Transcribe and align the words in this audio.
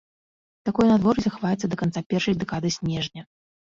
Такое 0.69 0.87
надвор'е 0.93 1.21
захаваецца 1.27 1.65
да 1.77 1.81
канца 1.85 2.07
першай 2.17 2.33
дэкады 2.45 2.77
снежня. 2.81 3.31